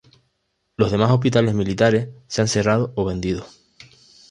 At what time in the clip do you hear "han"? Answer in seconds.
2.41-2.47